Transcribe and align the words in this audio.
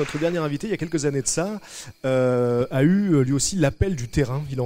Notre 0.00 0.18
dernier 0.18 0.38
invité, 0.38 0.66
il 0.66 0.70
y 0.70 0.72
a 0.72 0.78
quelques 0.78 1.04
années 1.04 1.20
de 1.20 1.26
ça, 1.26 1.60
euh, 2.06 2.64
a 2.70 2.82
eu 2.82 3.12
euh, 3.12 3.20
lui 3.22 3.34
aussi 3.34 3.56
l'appel 3.56 3.96
du 3.96 4.08
terrain. 4.08 4.42
Il 4.50 4.58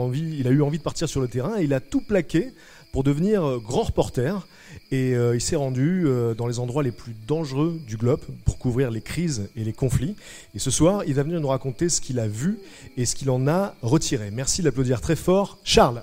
a, 0.46 0.50
eu 0.50 0.62
envie 0.62 0.78
de 0.78 0.82
partir 0.84 1.08
sur 1.08 1.20
le 1.20 1.26
terrain 1.26 1.58
et 1.58 1.64
il 1.64 1.74
a 1.74 1.80
tout 1.80 2.00
plaqué 2.00 2.52
pour 2.92 3.02
devenir 3.02 3.42
euh, 3.44 3.58
grand 3.58 3.82
reporter. 3.82 4.46
Et 4.92 5.12
il 5.12 5.40
s'est 5.40 5.56
rendu 5.56 6.06
dans 6.36 6.46
les 6.46 6.60
endroits 6.60 6.82
les 6.84 6.92
plus 6.92 7.14
dangereux 7.26 7.80
du 7.86 7.96
globe 7.96 8.20
pour 8.44 8.58
couvrir 8.58 8.92
les 8.92 9.00
crises 9.00 9.48
et 9.56 9.64
les 9.64 9.72
conflits. 9.72 10.14
Et 10.54 10.60
ce 10.60 10.70
soir, 10.70 11.02
il 11.06 11.14
va 11.14 11.24
venir 11.24 11.40
nous 11.40 11.48
raconter 11.48 11.88
ce 11.88 12.00
qu'il 12.00 12.20
a 12.20 12.28
vu 12.28 12.58
et 12.96 13.04
ce 13.04 13.16
qu'il 13.16 13.30
en 13.30 13.48
a 13.48 13.74
retiré. 13.82 14.30
Merci 14.30 14.62
d'applaudir 14.62 15.00
très 15.00 15.16
fort 15.16 15.58
Charles. 15.64 16.02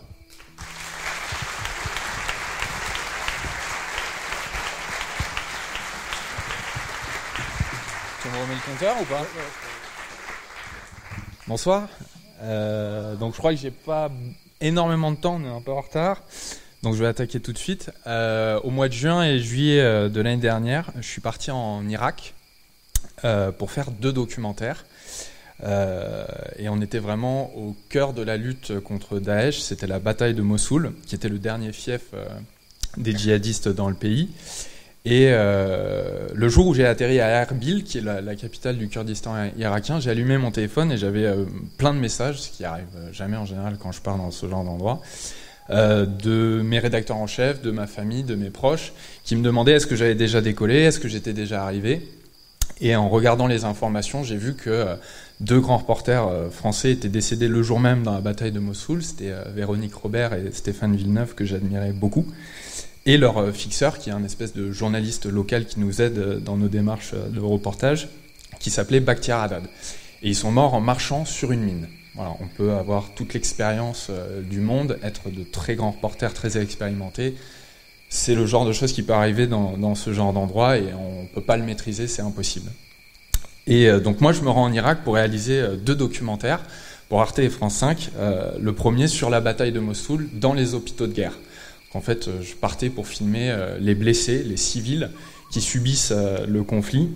Me 8.32 8.42
remets 8.42 8.56
le 8.56 8.72
compteur 8.72 8.96
ou 9.02 9.06
pas 9.06 9.26
Bonsoir. 11.48 11.90
Euh, 12.42 13.16
donc 13.16 13.34
je 13.34 13.38
crois 13.38 13.52
que 13.52 13.60
j'ai 13.60 13.72
pas 13.72 14.10
énormément 14.62 15.12
de 15.12 15.18
temps, 15.18 15.36
on 15.36 15.44
est 15.44 15.54
un 15.54 15.62
peu 15.62 15.72
en 15.72 15.82
retard. 15.82 16.24
Donc 16.84 16.96
je 16.96 17.02
vais 17.02 17.08
attaquer 17.08 17.40
tout 17.40 17.52
de 17.52 17.58
suite. 17.58 17.92
Euh, 18.08 18.60
au 18.64 18.70
mois 18.70 18.88
de 18.88 18.94
juin 18.94 19.24
et 19.24 19.40
juillet 19.40 19.82
euh, 19.82 20.10
de 20.10 20.22
l'année 20.22 20.42
dernière, 20.42 20.92
je 20.98 21.08
suis 21.08 21.22
parti 21.22 21.52
en 21.52 21.88
Irak 21.88 22.34
pour 23.60 23.70
faire 23.70 23.92
deux 23.92 24.14
documentaires. 24.14 24.86
Et 25.64 26.70
on 26.70 26.82
était 26.82 26.98
vraiment 26.98 27.56
au 27.56 27.76
cœur 27.90 28.14
de 28.14 28.24
la 28.24 28.36
lutte 28.36 28.80
contre 28.80 29.20
Daesh. 29.20 29.60
C'était 29.60 29.86
la 29.86 30.00
bataille 30.00 30.34
de 30.34 30.42
Mossoul, 30.42 30.94
qui 31.06 31.14
était 31.14 31.30
le 31.30 31.38
dernier 31.38 31.72
fief 31.72 32.02
des 32.98 33.16
djihadistes 33.16 33.68
dans 33.68 33.90
le 33.90 33.96
pays. 33.96 34.30
Et 35.04 35.30
euh, 35.32 36.28
le 36.36 36.50
jour 36.50 36.68
où 36.68 36.74
j'ai 36.76 36.86
atterri 36.86 37.20
à 37.20 37.42
Erbil, 37.42 37.84
qui 37.84 37.98
est 37.98 38.02
la, 38.02 38.36
capitale 38.36 38.78
du 38.78 38.88
Kurdistan 38.88 39.50
irakien, 39.58 40.00
j'ai 40.00 40.12
allumé 40.12 40.38
mon 40.38 40.52
téléphone 40.52 40.92
et 40.92 40.98
j'avais 40.98 41.26
euh, 41.26 41.46
plein 41.78 41.94
de 41.94 42.00
messages, 42.00 42.40
ce 42.40 42.50
qui 42.52 42.64
arrive 42.64 42.86
jamais 43.12 43.38
en 43.38 43.46
général 43.46 43.78
quand 43.80 43.92
je 43.92 44.02
pars 44.02 44.18
dans 44.18 44.30
ce 44.30 44.48
genre 44.48 44.64
d'endroit, 44.64 45.02
euh, 45.72 46.06
de 46.06 46.62
mes 46.64 46.78
rédacteurs 46.78 47.18
en 47.18 47.26
chef, 47.26 47.64
de 47.64 47.72
ma 47.72 47.88
famille, 47.88 48.24
de 48.24 48.36
mes 48.36 48.52
proches, 48.52 48.94
qui 49.24 49.36
me 49.36 49.42
demandaient 49.42 49.74
est-ce 49.74 49.88
que 49.88 49.96
j'avais 49.96 50.14
déjà 50.14 50.40
décollé, 50.40 50.76
est-ce 50.76 51.00
que 51.00 51.08
j'étais 51.08 51.34
déjà 51.34 51.64
arrivé. 51.64 52.08
Et 52.80 52.96
en 52.96 53.10
regardant 53.10 53.48
les 53.48 53.66
informations, 53.66 54.24
j'ai 54.24 54.38
vu 54.38 54.56
que 54.56 54.86
deux 55.40 55.60
grands 55.60 55.78
reporters 55.78 56.28
français 56.52 56.92
étaient 56.92 57.10
décédés 57.10 57.48
le 57.48 57.62
jour 57.62 57.80
même 57.80 58.02
dans 58.02 58.14
la 58.14 58.22
bataille 58.22 58.52
de 58.52 58.60
Mossoul. 58.60 59.04
C'était 59.04 59.32
Véronique 59.54 59.94
Robert 59.94 60.34
et 60.34 60.52
Stéphane 60.52 60.96
Villeneuve, 60.96 61.36
que 61.36 61.46
j'admirais 61.46 61.92
beaucoup 61.92 62.26
et 63.06 63.18
leur 63.18 63.38
euh, 63.38 63.52
fixeur, 63.52 63.98
qui 63.98 64.10
est 64.10 64.14
un 64.14 64.24
espèce 64.24 64.54
de 64.54 64.72
journaliste 64.72 65.26
local 65.26 65.66
qui 65.66 65.80
nous 65.80 66.02
aide 66.02 66.18
euh, 66.18 66.40
dans 66.40 66.58
nos 66.58 66.68
démarches 66.68 67.12
euh, 67.14 67.30
de 67.30 67.40
reportage, 67.40 68.10
qui 68.60 68.70
s'appelait 68.70 69.00
Bakhtiar 69.00 69.42
Haddad. 69.42 69.64
Et 70.22 70.30
ils 70.30 70.36
sont 70.36 70.52
morts 70.52 70.74
en 70.74 70.82
marchant 70.82 71.26
sur 71.26 71.52
une 71.52 71.64
mine. 71.64 71.88
Voilà, 72.16 72.36
on 72.42 72.48
peut 72.48 72.74
avoir 72.74 73.10
toute 73.16 73.34
l'expérience 73.34 74.12
du 74.44 74.60
monde, 74.60 75.00
être 75.02 75.32
de 75.32 75.44
très 75.44 75.76
grands 75.76 75.92
reporters 75.92 76.34
très 76.34 76.58
expérimentés. 76.62 77.36
C'est 78.10 78.36
le 78.36 78.46
genre 78.46 78.66
de 78.66 78.74
choses 78.74 78.92
qui 78.92 79.02
peut 79.02 79.14
arriver 79.14 79.48
dans, 79.48 79.96
ce 79.96 80.12
genre 80.12 80.34
d'endroit 80.34 80.78
et 80.78 80.94
on 80.94 81.24
ne 81.24 81.28
peut 81.28 81.42
pas 81.42 81.56
le 81.56 81.64
maîtriser, 81.64 82.08
c'est 82.08 82.22
impossible. 82.22 82.70
Et 83.66 83.90
donc 84.02 84.20
moi, 84.20 84.34
je 84.34 84.42
me 84.42 84.50
rends 84.50 84.66
en 84.66 84.74
Irak 84.74 85.00
pour 85.06 85.16
réaliser 85.16 85.66
deux 85.78 85.96
documentaires 85.96 86.62
pour 87.12 87.20
Arte 87.20 87.40
et 87.40 87.50
France 87.50 87.76
5. 87.76 88.12
Euh, 88.16 88.52
le 88.58 88.74
premier 88.74 89.10
sur 89.10 89.30
la 89.30 89.42
bataille 89.42 89.74
de 89.74 89.82
Mossoul 89.82 90.30
dans 90.32 90.54
les 90.54 90.76
hôpitaux 90.76 91.08
de 91.08 91.12
guerre. 91.12 91.38
En 91.94 92.02
fait, 92.02 92.28
euh, 92.28 92.42
je 92.42 92.56
partais 92.56 92.90
pour 92.90 93.08
filmer 93.08 93.52
euh, 93.52 93.78
les 93.80 93.96
blessés, 93.96 94.44
les 94.44 94.58
civils 94.58 95.10
qui 95.52 95.62
subissent 95.62 96.14
euh, 96.16 96.46
le 96.48 96.64
conflit 96.64 97.10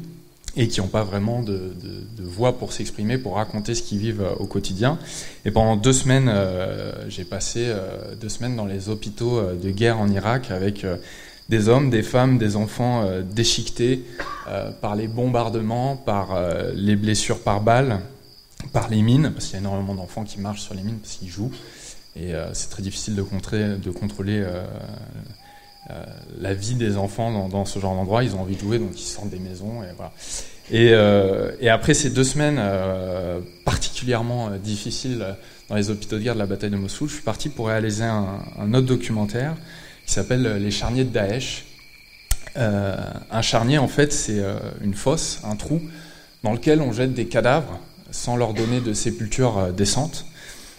et 0.57 0.67
qui 0.67 0.79
n'ont 0.79 0.87
pas 0.87 1.03
vraiment 1.03 1.41
de, 1.41 1.73
voix 2.17 2.57
pour 2.57 2.71
s'exprimer, 2.71 3.17
pour 3.17 3.35
raconter 3.35 3.75
ce 3.75 3.83
qu'ils 3.83 3.97
vivent 3.97 4.25
au 4.39 4.45
quotidien. 4.45 4.97
Et 5.43 5.51
pendant 5.51 5.75
deux 5.75 5.91
semaines, 5.91 6.33
j'ai 7.09 7.25
passé 7.25 7.73
deux 8.21 8.29
semaines 8.29 8.55
dans 8.55 8.65
les 8.65 8.87
hôpitaux 8.87 9.41
de 9.41 9.69
guerre 9.69 9.99
en 9.99 10.07
Irak 10.07 10.51
avec 10.51 10.85
des 11.49 11.67
hommes, 11.67 11.89
des 11.89 12.03
femmes, 12.03 12.37
des 12.37 12.55
enfants 12.55 13.05
déchiquetés 13.29 14.05
par 14.79 14.95
les 14.95 15.09
bombardements, 15.09 15.97
par 15.97 16.39
les 16.73 16.95
blessures 16.95 17.41
par 17.41 17.59
balles, 17.59 17.99
par 18.71 18.89
les 18.89 19.01
mines, 19.01 19.31
parce 19.33 19.47
qu'il 19.47 19.55
y 19.55 19.57
a 19.57 19.59
énormément 19.59 19.93
d'enfants 19.93 20.23
qui 20.23 20.39
marchent 20.39 20.61
sur 20.61 20.73
les 20.73 20.83
mines 20.83 20.99
parce 20.99 21.15
qu'ils 21.15 21.29
jouent. 21.29 21.51
Et 22.15 22.33
euh, 22.33 22.53
c'est 22.53 22.69
très 22.69 22.81
difficile 22.81 23.15
de, 23.15 23.21
contrer, 23.21 23.77
de 23.77 23.91
contrôler 23.91 24.39
euh, 24.39 24.63
euh, 25.89 26.03
la 26.39 26.53
vie 26.53 26.75
des 26.75 26.97
enfants 26.97 27.47
dans, 27.49 27.65
ce 27.65 27.79
genre 27.79 27.95
d'endroit. 27.95 28.23
Ils 28.23 28.35
ont 28.35 28.41
envie 28.41 28.55
de 28.55 28.61
jouer, 28.61 28.79
donc 28.79 28.99
ils 28.99 29.03
sortent 29.03 29.29
des 29.29 29.39
maisons. 29.39 29.81
Et, 30.71 31.69
après 31.69 31.93
ces 31.93 32.09
deux 32.09 32.23
semaines 32.23 32.61
particulièrement 33.65 34.51
difficiles 34.51 35.35
dans 35.69 35.75
les 35.75 35.89
hôpitaux 35.89 36.17
de 36.17 36.21
guerre 36.21 36.35
de 36.35 36.39
la 36.39 36.45
bataille 36.45 36.69
de 36.69 36.77
Mossoul, 36.77 37.09
je 37.09 37.15
suis 37.15 37.23
parti 37.23 37.49
pour 37.49 37.67
réaliser 37.67 38.03
un, 38.03 38.73
autre 38.73 38.87
documentaire 38.87 39.55
qui 40.05 40.13
s'appelle 40.13 40.57
Les 40.57 40.71
charniers 40.71 41.03
de 41.03 41.09
Daesh. 41.09 41.65
Un 42.55 43.41
charnier, 43.41 43.77
en 43.77 43.87
fait, 43.87 44.13
c'est 44.13 44.41
une 44.81 44.93
fosse, 44.93 45.41
un 45.43 45.55
trou, 45.55 45.81
dans 46.43 46.53
lequel 46.53 46.81
on 46.81 46.93
jette 46.93 47.13
des 47.13 47.25
cadavres 47.25 47.79
sans 48.15 48.37
leur 48.37 48.53
donner 48.53 48.79
de 48.79 48.93
sépulture 48.93 49.57
euh, 49.57 49.71
décente. 49.71 50.25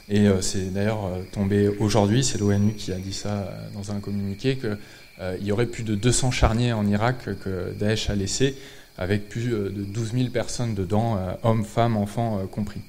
Et 0.08 0.26
euh, 0.28 0.40
c'est 0.40 0.72
d'ailleurs 0.72 1.04
euh, 1.06 1.22
tombé 1.32 1.68
aujourd'hui, 1.68 2.22
c'est 2.22 2.38
l'ONU 2.38 2.74
qui 2.74 2.92
a 2.92 2.96
dit 2.96 3.12
ça 3.12 3.30
euh, 3.30 3.68
dans 3.74 3.90
un 3.90 4.00
communiqué, 4.00 4.56
qu'il 4.56 5.46
y 5.46 5.50
aurait 5.50 5.66
plus 5.66 5.82
de 5.82 5.94
200 5.94 6.30
charniers 6.30 6.72
en 6.72 6.86
Irak 6.86 7.24
que 7.42 7.72
Daesh 7.78 8.10
a 8.10 8.14
laissés, 8.14 8.56
avec 8.98 9.28
plus 9.28 9.50
de 9.50 9.68
12 9.68 10.12
000 10.12 10.28
personnes 10.30 10.74
dedans, 10.74 11.18
hommes, 11.42 11.64
femmes, 11.64 11.96
enfants 11.96 12.46
compris. 12.50 12.80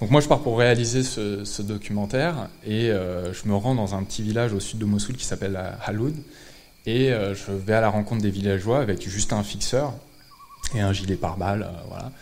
Donc 0.00 0.10
moi 0.10 0.22
je 0.22 0.28
pars 0.28 0.40
pour 0.42 0.58
réaliser 0.58 1.02
ce, 1.02 1.62
documentaire 1.62 2.48
et 2.66 2.88
je 2.88 3.48
me 3.48 3.54
rends 3.54 3.74
dans 3.74 3.94
un 3.94 4.02
petit 4.02 4.22
village 4.22 4.54
au 4.54 4.60
sud 4.60 4.78
de 4.78 4.84
Mossoul 4.86 5.16
qui 5.16 5.24
s'appelle 5.26 5.58
Haloud 5.84 6.14
et 6.86 7.08
je 7.10 7.52
vais 7.52 7.74
à 7.74 7.82
la 7.82 7.90
rencontre 7.90 8.22
des 8.22 8.30
villageois 8.30 8.80
avec 8.80 9.06
juste 9.06 9.34
un 9.34 9.42
fixeur 9.42 9.94
et 10.74 10.80
un 10.80 10.92
gilet 10.92 11.16
pare-balles, 11.16 11.70
voilà. 11.88 12.12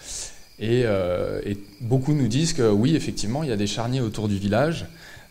Et, 0.61 0.83
euh, 0.85 1.41
et 1.45 1.57
beaucoup 1.81 2.15
nous 2.15 2.29
disent 2.29 2.53
que 2.53 2.69
oui, 2.69 2.97
effectivement, 2.97 3.43
il 3.43 3.49
y 3.49 3.53
a 3.53 3.57
des 3.57 3.67
charniers 3.67 4.01
autour 4.01 4.29
du 4.29 4.39
village, 4.39 4.87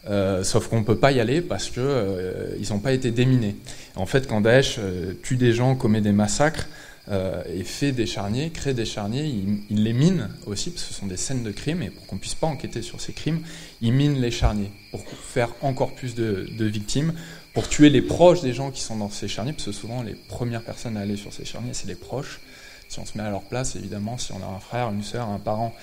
euh, 0.10 0.44
sauf 0.44 0.68
qu'on 0.68 0.80
ne 0.80 0.86
peut 0.86 0.98
pas 0.98 1.12
y 1.12 1.20
aller 1.20 1.42
parce 1.42 1.70
que 1.70 1.82
euh, 1.82 2.56
ils 2.60 2.70
n'ont 2.70 2.80
pas 2.80 2.94
été 2.94 3.12
déminés. 3.12 3.56
En 3.96 4.06
fait, 4.06 4.28
quand 4.28 4.42
Daesh 4.42 4.78
euh, 4.80 5.14
tue 5.24 5.36
des 5.36 5.52
gens, 5.52 5.76
commet 5.76 6.00
des 6.00 6.14
massacres 6.14 6.68
euh, 7.10 7.44
et 7.54 7.64
fait 7.64 7.92
des 7.92 8.06
charniers, 8.06 8.50
crée 8.52 8.74
des 8.74 8.86
charniers, 8.86 9.26
il, 9.70 9.84
les 9.84 9.92
mine 9.94 10.30
aussi 10.46 10.70
parce 10.70 10.84
que 10.84 10.94
ce 10.94 11.00
sont 11.00 11.08
des 11.08 11.18
scènes 11.18 11.44
de 11.44 11.52
crimes 11.52 11.82
et 11.82 11.90
pour 11.90 12.06
qu'on 12.06 12.18
puisse 12.18 12.36
pas 12.36 12.48
enquêter 12.48 12.82
sur 12.82 13.02
ces 13.02 13.12
crimes, 13.12 13.42
il 13.82 13.92
mine 13.92 14.22
les 14.22 14.32
charniers 14.32 14.72
pour 14.92 15.02
faire 15.10 15.50
encore 15.62 15.94
plus 15.94 16.16
de, 16.16 16.48
de 16.58 16.66
victimes, 16.66 17.14
pour 17.54 17.68
tuer 17.68 17.90
les 17.90 18.02
proches 18.02 18.42
des 18.42 18.54
gens 18.54 18.72
qui 18.72 18.82
sont 18.82 18.96
dans 18.96 19.10
ces 19.10 19.28
charniers, 19.28 19.54
parce 19.54 19.66
que 19.66 19.72
souvent 19.74 20.04
les 20.04 20.14
premières 20.14 20.64
personnes 20.64 20.96
à 20.96 21.02
aller 21.02 21.18
sur 21.18 21.34
ces 21.34 21.44
charniers, 21.44 21.74
c'est 21.74 21.88
les 21.88 21.96
proches. 21.96 22.40
Si 22.90 23.00
on 23.00 23.06
se 23.06 23.18
met 23.18 23.24
à 23.24 23.30
leur 23.30 23.44
place, 23.44 23.76
évidemment, 23.76 24.18
si 24.18 24.32
on 24.32 24.42
a 24.42 24.46
un 24.46 24.60
frère, 24.60 24.90
une 24.90 25.04
sœur, 25.04 25.28
un 25.30 25.40
parent 25.40 25.74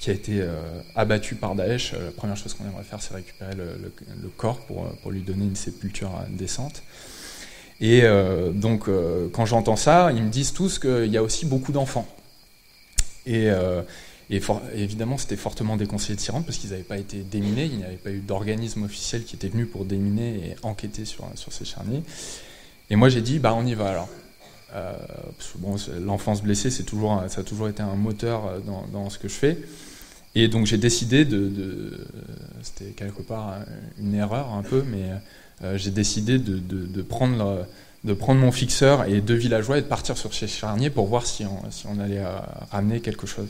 qui 0.00 0.10
a 0.10 0.14
été 0.14 0.40
euh, 0.40 0.56
abattu 0.96 1.34
par 1.34 1.54
Daesh, 1.54 1.92
euh, 1.92 2.06
la 2.06 2.10
première 2.10 2.36
chose 2.36 2.54
qu'on 2.54 2.64
aimerait 2.64 2.84
faire, 2.84 3.02
c'est 3.02 3.14
récupérer 3.14 3.54
le, 3.54 3.92
corps 4.36 4.58
pour, 4.60 4.84
euh, 4.84 4.90
pour, 5.02 5.10
lui 5.10 5.20
donner 5.20 5.44
une 5.44 5.56
sépulture 5.56 6.10
décente. 6.30 6.82
Et 7.82 8.02
donc, 8.52 8.90
quand 9.32 9.46
j'entends 9.46 9.76
ça, 9.76 10.12
ils 10.12 10.22
me 10.22 10.28
disent 10.28 10.52
tous 10.52 10.78
qu'il 10.78 11.06
y 11.06 11.16
a 11.16 11.22
aussi 11.22 11.46
beaucoup 11.46 11.72
d'enfants. 11.72 12.06
Et, 13.24 13.48
évidemment, 14.74 15.16
c'était 15.16 15.36
fortement 15.36 15.78
déconseillé 15.78 16.14
de 16.14 16.20
s'y 16.20 16.30
rendre 16.30 16.44
parce 16.44 16.58
qu'ils 16.58 16.72
n'avaient 16.72 16.82
pas 16.82 16.98
été 16.98 17.22
déminés, 17.22 17.64
il 17.64 17.78
n'y 17.78 17.84
avait 17.84 17.96
pas 17.96 18.10
eu 18.10 18.18
d'organisme 18.18 18.82
officiel 18.82 19.24
qui 19.24 19.34
était 19.34 19.48
venu 19.48 19.64
pour 19.64 19.86
déminer 19.86 20.50
et 20.50 20.56
enquêter 20.62 21.06
sur, 21.06 21.24
sur 21.36 21.54
ces 21.54 21.64
charniers. 21.64 22.02
Et 22.90 22.96
moi, 22.96 23.08
j'ai 23.08 23.22
dit, 23.22 23.38
bah, 23.38 23.54
on 23.54 23.64
y 23.64 23.72
va 23.72 23.88
alors. 23.88 24.10
Euh, 24.74 24.92
l'enfance 26.00 26.42
blessée, 26.42 26.70
c'est 26.70 26.84
toujours, 26.84 27.22
ça 27.28 27.40
a 27.40 27.44
toujours 27.44 27.68
été 27.68 27.82
un 27.82 27.96
moteur 27.96 28.60
dans, 28.66 28.86
dans 28.92 29.10
ce 29.10 29.18
que 29.18 29.28
je 29.28 29.34
fais. 29.34 29.58
Et 30.34 30.48
donc 30.48 30.66
j'ai 30.66 30.78
décidé 30.78 31.24
de, 31.24 31.48
de 31.48 32.06
c'était 32.62 32.92
quelque 32.92 33.22
part 33.22 33.56
une 33.98 34.14
erreur 34.14 34.52
un 34.52 34.62
peu, 34.62 34.84
mais 34.86 35.10
j'ai 35.76 35.90
décidé 35.90 36.38
de, 36.38 37.02
prendre, 37.02 37.66
de 38.04 38.12
prendre 38.12 38.40
mon 38.40 38.52
fixeur 38.52 39.08
et 39.08 39.20
deux 39.20 39.34
villageois 39.34 39.78
et 39.78 39.82
de 39.82 39.86
partir 39.86 40.16
sur 40.16 40.32
ces 40.32 40.46
charniers 40.46 40.88
pour 40.88 41.06
voir 41.06 41.26
si 41.26 41.44
on, 41.44 41.98
allait 41.98 42.22
ramener 42.70 43.00
quelque 43.00 43.26
chose. 43.26 43.48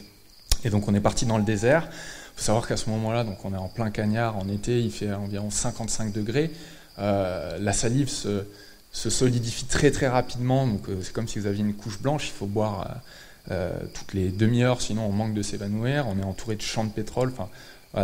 Et 0.65 0.71
donc 0.71 0.89
on 0.89 0.95
est 0.95 1.01
parti 1.01 1.27
dans 1.27 1.37
le 1.37 1.45
désert. 1.45 1.87
Il 1.91 2.39
faut 2.41 2.45
savoir 2.45 2.67
qu'à 2.67 2.79
ce 2.79 2.89
moment-là, 2.89 3.25
donc 3.25 3.45
on 3.45 3.53
est 3.53 3.59
en 3.59 3.69
plein 3.69 3.91
cagnard 3.91 4.39
en 4.39 4.49
été, 4.49 4.81
il 4.81 4.91
fait 4.91 5.13
environ 5.13 5.51
55 5.51 6.15
degrés. 6.15 6.51
la 6.97 7.73
salive 7.75 8.09
se, 8.09 8.45
se 8.93 9.11
solidifie 9.11 9.65
très 9.65 9.91
très 9.91 10.09
rapidement. 10.09 10.67
Donc 10.67 10.89
euh, 10.89 10.99
c'est 11.03 11.13
comme 11.13 11.29
si 11.29 11.39
vous 11.39 11.47
aviez 11.47 11.63
une 11.63 11.75
couche 11.75 12.01
blanche. 12.01 12.29
Il 12.29 12.33
faut 12.33 12.47
boire 12.47 13.03
euh, 13.51 13.55
euh, 13.55 13.87
toutes 13.95 14.15
les 14.15 14.29
demi-heures, 14.31 14.81
sinon 14.81 15.07
on 15.07 15.13
manque 15.13 15.35
de 15.35 15.43
s'évanouir. 15.43 16.07
On 16.09 16.19
est 16.19 16.25
entouré 16.25 16.57
de 16.57 16.63
champs 16.63 16.85
de 16.85 16.91
pétrole. 16.91 17.33
Enfin, 17.33 17.49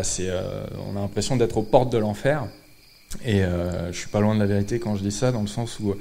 c'est, 0.03 0.29
on 0.89 0.97
a 0.97 1.01
l'impression 1.01 1.37
d'être 1.37 1.57
aux 1.59 1.63
portes 1.63 1.93
de 1.93 1.99
l'enfer. 1.99 2.47
Et 3.25 3.41
je 3.41 3.97
suis 3.97 4.09
pas 4.09 4.21
loin 4.21 4.35
de 4.35 4.41
la 4.41 4.47
vérité 4.47 4.81
quand 4.81 4.97
je 4.97 5.03
dis 5.03 5.13
ça, 5.13 5.31
dans 5.31 5.43
le 5.43 5.47
sens 5.47 5.79
où 5.79 5.95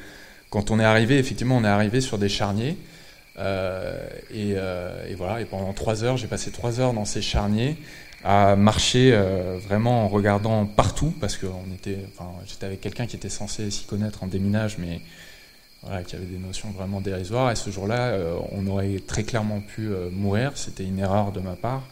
quand 0.50 0.72
on 0.72 0.80
est 0.80 0.84
arrivé, 0.84 1.20
effectivement, 1.20 1.58
on 1.58 1.64
est 1.64 1.68
arrivé 1.68 2.02
sur 2.02 2.18
des 2.18 2.28
charniers. 2.28 2.78
et, 3.38 4.56
voilà. 5.16 5.40
Et 5.40 5.46
pendant 5.46 5.72
trois 5.74 6.04
heures, 6.04 6.18
j'ai 6.18 6.26
passé 6.26 6.50
trois 6.50 6.80
heures 6.80 6.94
dans 6.94 7.06
ces 7.06 7.22
charniers 7.22 7.78
à 8.26 8.56
marcher 8.56 9.12
euh, 9.14 9.60
vraiment 9.64 10.04
en 10.04 10.08
regardant 10.08 10.66
partout 10.66 11.14
parce 11.22 11.38
que 11.38 11.46
on 11.46 11.72
était, 11.76 12.00
enfin, 12.10 12.32
j'étais 12.48 12.66
avec 12.66 12.82
quelqu'un 12.82 13.06
qui 13.06 13.16
était 13.16 13.30
censé 13.30 13.70
s'y 13.70 13.86
connaître 13.86 14.24
en 14.24 14.28
déminage, 14.28 14.80
mais 14.80 15.00
qui 16.08 16.16
avait 16.16 16.26
des 16.26 16.40
notions 16.40 16.72
vraiment 16.72 17.00
dérisoires. 17.00 17.52
Et 17.52 17.56
ce 17.56 17.70
jour-là, 17.70 18.08
euh, 18.08 18.36
on 18.52 18.66
aurait 18.66 19.00
très 19.06 19.24
clairement 19.24 19.60
pu 19.60 19.90
euh, 19.90 20.10
mourir. 20.10 20.54
C'était 20.56 20.84
une 20.84 20.98
erreur 20.98 21.32
de 21.32 21.40
ma 21.40 21.56
part. 21.56 21.84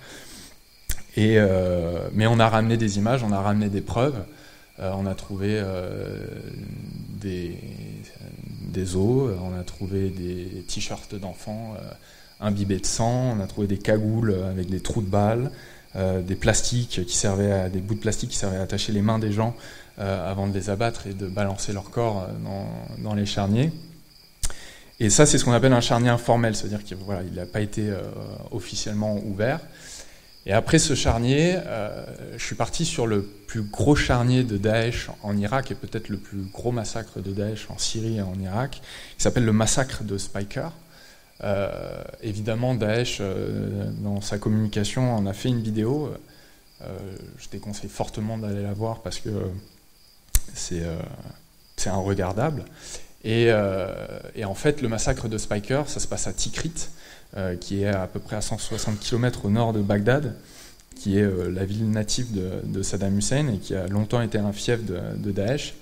Et 1.16 1.38
mais 2.14 2.26
on 2.26 2.40
a 2.40 2.50
ramené 2.50 2.76
des 2.76 2.98
images, 2.98 3.22
on 3.22 3.32
a 3.32 3.40
ramené 3.40 3.70
des 3.70 3.82
preuves. 3.82 4.18
on 4.80 5.06
a 5.06 5.14
trouvé 5.14 5.62
des, 7.22 7.56
des 8.62 8.96
os, 8.96 9.32
on 9.40 9.56
a 9.56 9.64
trouvé 9.64 10.10
des 10.10 10.66
t-shirts 10.68 11.14
d'enfants 11.14 11.76
imbibés 12.40 12.80
de 12.80 12.86
sang, 12.88 13.38
on 13.38 13.40
a 13.42 13.46
trouvé 13.46 13.68
des 13.68 13.78
cagoules 13.78 14.34
avec 14.50 14.72
des 14.72 14.80
trous 14.80 15.04
de 15.04 15.08
balles. 15.08 15.52
Euh, 15.96 16.22
des 16.22 16.36
plastiques 16.36 17.06
qui 17.06 17.16
servaient 17.16 17.52
à, 17.52 17.70
des 17.70 17.80
bouts 17.80 17.94
de 17.94 18.00
plastique 18.00 18.32
qui 18.32 18.38
servaient 18.38 18.58
à 18.58 18.64
attacher 18.64 18.92
les 18.92 19.04
mains 19.04 19.20
des 19.20 19.32
gens 19.32 19.56
euh, 20.00 20.32
avant 20.32 20.48
de 20.48 20.54
les 20.54 20.72
abattre 20.72 21.06
et 21.06 21.14
de 21.14 21.28
balancer 21.28 21.72
leur 21.72 21.92
corps 21.92 22.28
euh, 22.28 23.04
dans, 23.04 23.14
les 23.14 23.28
charniers. 23.28 23.72
Et 25.00 25.12
ça, 25.12 25.28
c'est 25.28 25.38
ce 25.38 25.46
qu'on 25.46 25.52
appelle 25.52 25.74
un 25.74 25.82
charnier 25.82 26.10
informel, 26.10 26.56
c'est-à-dire 26.56 26.84
qu'il 26.84 26.98
n'a 27.36 27.46
pas 27.46 27.62
été 27.62 27.92
officiellement 28.52 29.18
ouvert. 29.26 29.60
Et 30.46 30.54
après 30.54 30.78
ce 30.78 30.94
charnier, 30.94 31.58
je 32.38 32.44
suis 32.44 32.56
parti 32.56 32.86
sur 32.86 33.08
le 33.08 33.24
plus 33.24 33.64
gros 33.64 33.96
charnier 33.96 34.44
de 34.44 34.56
Daesh 34.56 35.10
en 35.24 35.36
Irak 35.36 35.72
et 35.72 35.76
peut-être 35.76 36.10
le 36.10 36.18
plus 36.18 36.44
gros 36.54 36.72
massacre 36.72 37.22
de 37.22 37.32
Daesh 37.32 37.68
en 37.70 37.78
Syrie 37.78 38.18
et 38.18 38.22
en 38.22 38.40
Irak, 38.40 38.82
qui 39.18 39.24
s'appelle 39.24 39.46
le 39.46 39.52
massacre 39.52 40.04
de 40.04 40.18
Spiker. 40.18 40.72
Euh, 41.44 42.04
évidemment, 42.22 42.76
Daesh, 42.76 43.18
euh, 43.20 43.90
dans 44.00 44.22
sa 44.22 44.38
communication, 44.38 45.16
en 45.16 45.26
a 45.26 45.34
fait 45.34 45.50
une 45.50 45.62
vidéo. 45.62 46.14
Euh, 46.82 46.86
je 47.38 47.50
déconseille 47.50 47.90
fortement 47.90 48.38
d'aller 48.38 48.62
la 48.62 48.74
voir 48.74 49.02
parce 49.02 49.20
que 49.20 49.30
c'est 50.54 50.84
regardable. 51.90 52.66
Et, 53.24 53.48
et, 54.36 54.46
en 54.46 54.54
fait, 54.54 54.82
le 54.82 54.90
massacre 54.90 55.30
de 55.30 55.38
Spiker, 55.38 55.88
ça 55.88 56.02
se 56.02 56.08
passe 56.08 56.28
à 56.28 56.34
Tikrit, 56.34 56.90
qui 57.62 57.84
est 57.84 57.88
à 57.88 58.06
peu 58.08 58.20
près 58.20 58.36
à 58.36 58.42
160 58.42 59.00
km 59.00 59.46
au 59.46 59.50
nord 59.50 59.72
de 59.72 59.82
Bagdad, 59.82 60.36
qui 60.96 61.18
est 61.18 61.50
la 61.50 61.64
ville 61.64 61.90
native 61.90 62.28
de, 62.34 62.84
Saddam 62.84 63.18
Hussein 63.18 63.48
et 63.48 63.60
qui 63.60 63.76
a 63.76 63.88
longtemps 63.88 64.22
été 64.22 64.38
un 64.40 64.52
fief 64.52 64.84
de, 64.84 65.00
de 65.16 65.32
Daesh. 65.32 65.74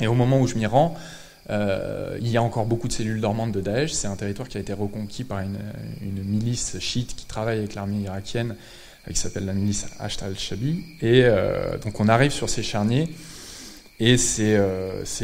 Et 0.00 0.06
au 0.06 0.14
moment 0.14 0.40
où 0.40 0.46
je 0.46 0.54
m'y 0.54 0.66
rends, 0.66 0.96
euh, 1.48 2.18
il 2.20 2.28
y 2.28 2.36
a 2.36 2.42
encore 2.42 2.66
beaucoup 2.66 2.88
de 2.88 2.92
cellules 2.92 3.20
dormantes 3.20 3.52
de 3.52 3.60
Daesh. 3.60 3.92
C'est 3.92 4.08
un 4.08 4.16
territoire 4.16 4.48
qui 4.48 4.58
a 4.58 4.60
été 4.60 4.72
reconquis 4.72 5.24
par 5.24 5.40
une, 5.40 5.58
milice 6.02 6.78
chiite 6.80 7.14
qui 7.14 7.26
travaille 7.26 7.58
avec 7.58 7.74
l'armée 7.74 8.00
irakienne, 8.00 8.56
euh, 9.06 9.12
qui 9.12 9.18
s'appelle 9.18 9.44
la 9.44 9.52
milice 9.52 9.86
Asht 10.00 10.22
al-Shabi. 10.22 10.84
Et 11.00 11.24
euh, 11.24 11.78
donc 11.78 12.00
on 12.00 12.08
arrive 12.08 12.32
sur 12.32 12.48
ces 12.50 12.62
charniers, 12.62 13.08
et 14.00 14.16
c'est 14.16 14.58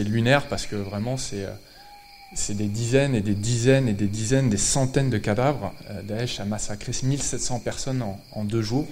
lunaire 0.05 0.47
parce 0.49 0.67
que 0.67 0.77
vraiment 0.77 1.17
c'est 1.17 2.55
des 2.55 2.69
dizaines 2.69 3.15
et 3.15 3.21
des 3.21 3.35
dizaines 3.35 3.89
et 3.89 3.93
des 3.93 4.07
dizaines, 4.07 4.49
des 4.49 4.57
centaines 4.57 5.11
de 5.11 5.19
cadavres. 5.19 5.75
Daesh 6.05 6.41
a 6.41 6.45
massacré 6.45 6.93
1700 7.03 7.61
personnes 7.61 8.03
en 8.33 8.45
deux 8.45 8.63
jours. 8.63 8.89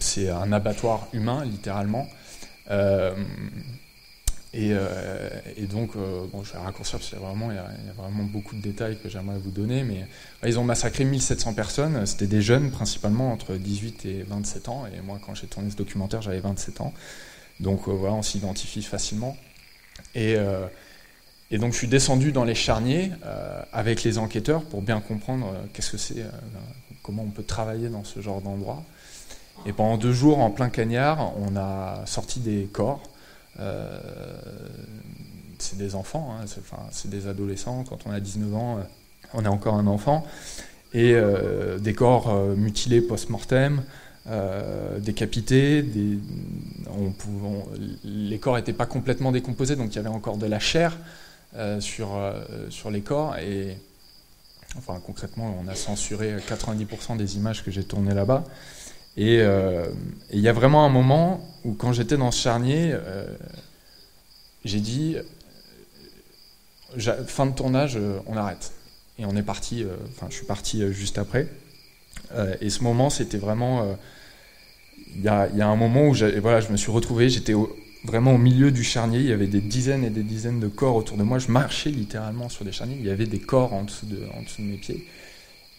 C'est 0.00 0.30
un 0.30 0.52
abattoir 0.52 1.08
humain, 1.12 1.44
littéralement. 1.44 2.06
Euh, 4.54 5.30
et, 5.56 5.66
donc, 5.66 5.96
euh, 5.96 6.26
bon, 6.30 6.44
je 6.44 6.52
vais 6.52 6.58
raccourcir 6.58 6.98
parce 6.98 7.10
qu'il 7.10 7.18
y, 7.18 7.54
y 7.54 7.58
a 7.58 7.92
vraiment 7.96 8.24
beaucoup 8.24 8.54
de 8.54 8.60
détails 8.60 8.98
que 9.02 9.08
j'aimerais 9.08 9.38
vous 9.38 9.50
donner, 9.50 9.82
mais 9.82 10.06
ils 10.46 10.58
ont 10.58 10.64
massacré 10.64 11.04
1700 11.04 11.54
personnes, 11.54 12.04
c'était 12.04 12.26
des 12.26 12.42
jeunes 12.42 12.70
principalement 12.70 13.32
entre 13.32 13.54
18 13.54 14.04
et 14.04 14.22
27 14.24 14.68
ans, 14.68 14.84
et 14.86 15.00
moi 15.00 15.18
quand 15.24 15.34
j'ai 15.34 15.46
tourné 15.46 15.70
ce 15.70 15.76
documentaire 15.76 16.20
j'avais 16.20 16.40
27 16.40 16.82
ans, 16.82 16.92
donc 17.60 17.88
euh, 17.88 17.92
voilà, 17.92 18.14
on 18.14 18.22
s'identifie 18.22 18.82
facilement. 18.82 19.36
Et, 20.14 20.36
et, 21.50 21.58
donc 21.58 21.72
je 21.72 21.78
suis 21.78 21.88
descendu 21.88 22.32
dans 22.32 22.44
les 22.44 22.54
charniers 22.54 23.12
avec 23.72 24.02
les 24.02 24.18
enquêteurs 24.18 24.62
pour 24.64 24.82
bien 24.82 25.00
comprendre 25.00 25.54
qu'est-ce 25.72 25.90
que 25.90 25.98
c'est, 25.98 26.24
comment 27.02 27.22
on 27.22 27.30
peut 27.30 27.42
travailler 27.42 27.88
dans 27.88 28.04
ce 28.04 28.20
genre 28.20 28.40
d'endroit. 28.40 28.82
Et 29.66 29.72
pendant 29.72 29.96
deux 29.98 30.12
jours 30.12 30.38
en 30.38 30.50
plein 30.50 30.70
cagnard, 30.70 31.32
on 31.38 31.56
a 31.56 32.04
sorti 32.06 32.40
des 32.40 32.68
corps 32.72 33.02
c'est 35.58 35.78
des 35.78 35.94
enfants, 35.94 36.36
hein, 36.40 36.44
c'est 36.90 37.10
des 37.10 37.26
adolescents. 37.26 37.84
Quand 37.88 37.98
on 38.06 38.10
a 38.10 38.20
19 38.20 38.54
ans, 38.54 38.78
euh, 38.78 38.82
on 39.34 39.44
est 39.44 39.48
encore 39.48 39.74
un 39.74 39.86
enfant. 39.86 40.26
Et 40.94 41.14
euh, 41.14 41.78
des 41.78 41.94
corps 41.94 42.34
mutilés 42.56 43.00
post-mortem, 43.00 43.82
décapités. 44.98 45.84
Les 48.04 48.38
corps 48.38 48.56
n'étaient 48.56 48.72
pas 48.72 48.86
complètement 48.86 49.32
décomposés, 49.32 49.76
donc 49.76 49.94
il 49.94 49.96
y 49.96 49.98
avait 49.98 50.08
encore 50.08 50.36
de 50.36 50.46
la 50.46 50.58
chair 50.58 50.98
sur, 51.80 52.08
sur 52.68 52.90
les 52.90 53.00
corps. 53.00 53.36
Et 53.38 53.78
enfin, 54.76 55.00
concrètement, 55.04 55.56
on 55.62 55.66
a 55.66 55.74
censuré 55.74 56.36
90% 56.36 57.16
des 57.16 57.36
images 57.36 57.64
que 57.64 57.70
j'ai 57.70 57.84
tournées 57.84 58.14
là-bas. 58.14 58.44
Euh, 59.18 59.86
et 60.30 60.36
il 60.36 60.40
y 60.40 60.48
a 60.48 60.52
vraiment 60.52 60.84
un 60.84 60.88
moment 60.88 61.46
où, 61.64 61.74
quand 61.74 61.92
j'étais 61.92 62.16
dans 62.16 62.30
ce 62.30 62.42
charnier, 62.42 62.90
euh, 62.92 63.26
j'ai 64.64 64.80
dit 64.80 65.16
fin 67.26 67.46
de 67.46 67.54
tournage, 67.54 67.96
euh, 67.96 68.18
on 68.26 68.36
arrête. 68.36 68.72
Et 69.18 69.26
on 69.26 69.36
est 69.36 69.42
parti, 69.42 69.84
enfin, 70.08 70.26
je 70.30 70.36
suis 70.36 70.46
parti 70.46 70.90
juste 70.92 71.18
après. 71.18 71.46
et 72.60 72.70
ce 72.70 72.82
moment, 72.82 73.10
c'était 73.10 73.36
vraiment. 73.36 73.96
Il 75.14 75.22
y, 75.22 75.28
a, 75.28 75.48
un 75.68 75.76
moment 75.76 76.08
où 76.08 76.14
voilà, 76.40 76.60
je 76.60 76.72
me 76.72 76.78
suis 76.78 76.90
retrouvé, 76.90 77.28
j'étais 77.28 77.52
vraiment 78.04 78.34
au 78.34 78.38
milieu 78.38 78.72
du 78.72 78.82
charnier, 78.82 79.18
il 79.18 79.26
y 79.26 79.32
avait 79.32 79.46
des 79.46 79.60
dizaines 79.60 80.02
et 80.02 80.10
des 80.10 80.22
dizaines 80.22 80.60
de 80.60 80.66
corps 80.66 80.96
autour 80.96 81.18
de 81.18 81.22
moi. 81.24 81.38
Je 81.38 81.48
marchais 81.48 81.90
littéralement 81.90 82.48
sur 82.48 82.64
des 82.64 82.72
charniers, 82.72 82.96
il 82.98 83.06
y 83.06 83.10
avait 83.10 83.26
des 83.26 83.38
corps 83.38 83.74
en 83.74 83.84
dessous 83.84 84.06
de, 84.06 84.22
en 84.34 84.42
dessous 84.42 84.62
de 84.62 84.66
mes 84.66 84.78
pieds. 84.78 85.06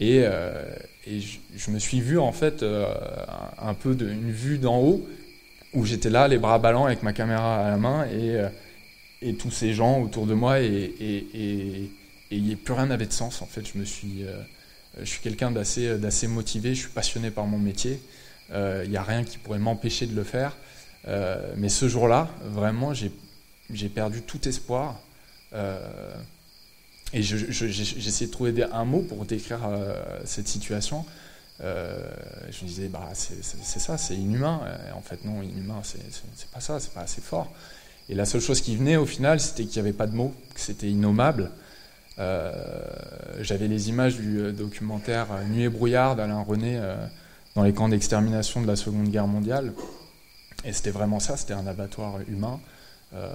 Et, 0.00 0.22
euh, 0.24 0.62
je, 1.06 1.70
me 1.70 1.78
suis 1.78 2.00
vu 2.00 2.18
en 2.18 2.32
fait 2.32 2.62
euh, 2.62 2.86
un 3.58 3.74
peu 3.74 3.94
de, 3.94 4.08
une 4.08 4.32
vue 4.32 4.58
d'en 4.58 4.78
haut 4.78 5.06
où 5.72 5.84
j'étais 5.84 6.10
là, 6.10 6.28
les 6.28 6.38
bras 6.38 6.58
ballants 6.58 6.86
avec 6.86 7.02
ma 7.02 7.12
caméra 7.12 7.66
à 7.66 7.70
la 7.70 7.76
main 7.76 8.04
et, 8.06 8.36
euh, 8.36 8.48
et 9.22 9.34
tous 9.34 9.50
ces 9.50 9.72
gens 9.72 10.00
autour 10.00 10.26
de 10.26 10.34
moi 10.34 10.60
et, 10.60 10.66
et, 11.00 11.90
et 12.30 12.56
plus 12.56 12.74
rien 12.74 12.86
n'avait 12.86 13.06
de 13.06 13.12
sens 13.12 13.42
en 13.42 13.46
fait. 13.46 13.66
Je 13.66 13.78
me 13.78 13.84
suis, 13.84 14.24
je 14.98 15.04
suis 15.04 15.20
quelqu'un 15.20 15.50
d'assez, 15.50 15.98
d'assez 15.98 16.26
motivé, 16.26 16.74
je 16.74 16.80
suis 16.80 16.90
passionné 16.90 17.30
par 17.30 17.46
mon 17.46 17.58
métier. 17.58 18.00
Il 18.52 18.90
n'y 18.90 18.96
a 18.96 19.02
rien 19.02 19.24
qui 19.24 19.38
pourrait 19.38 19.58
m'empêcher 19.58 20.06
de 20.06 20.14
le 20.14 20.24
faire. 20.24 20.56
mais 21.56 21.68
ce 21.68 21.88
jour-là, 21.88 22.28
vraiment, 22.44 22.92
j'ai, 22.92 23.10
j'ai 23.72 23.88
perdu 23.88 24.22
tout 24.22 24.46
espoir. 24.46 25.00
Et 27.14 27.22
j'essayais 27.22 28.26
de 28.26 28.32
trouver 28.32 28.64
un 28.72 28.84
mot 28.84 29.00
pour 29.00 29.24
décrire 29.24 29.60
euh, 29.64 29.94
cette 30.24 30.48
situation. 30.48 31.06
Euh, 31.62 31.96
je 32.50 32.64
me 32.64 32.68
disais, 32.68 32.88
bah, 32.88 33.08
c'est 33.14 33.78
ça, 33.78 33.96
c'est 33.96 34.16
inhumain. 34.16 34.62
en 34.96 35.00
fait, 35.00 35.24
non, 35.24 35.40
inhumain, 35.40 35.80
c'est 35.84 36.50
pas 36.50 36.58
ça, 36.58 36.80
c'est 36.80 36.92
pas 36.92 37.02
assez 37.02 37.20
fort. 37.20 37.52
Et 38.08 38.16
la 38.16 38.24
seule 38.24 38.40
chose 38.40 38.60
qui 38.60 38.74
venait 38.76 38.96
au 38.96 39.06
final, 39.06 39.38
c'était 39.38 39.62
qu'il 39.64 39.80
n'y 39.80 39.88
avait 39.88 39.96
pas 39.96 40.08
de 40.08 40.16
mots, 40.16 40.34
que 40.54 40.60
c'était 40.60 40.90
innommable. 40.90 41.52
Euh, 42.18 42.52
j'avais 43.40 43.68
les 43.68 43.90
images 43.90 44.16
du 44.16 44.52
documentaire 44.52 45.28
Nuit 45.48 45.62
et 45.62 45.68
brouillard 45.68 46.16
d'Alain 46.16 46.42
René 46.42 46.80
dans 47.54 47.62
les 47.62 47.72
camps 47.72 47.88
d'extermination 47.88 48.60
de 48.60 48.66
la 48.66 48.74
Seconde 48.74 49.08
Guerre 49.08 49.28
mondiale. 49.28 49.72
Et 50.64 50.72
c'était 50.72 50.90
vraiment 50.90 51.20
ça, 51.20 51.36
c'était 51.36 51.54
un 51.54 51.68
abattoir 51.68 52.18
humain. 52.26 52.58
Euh, 53.14 53.28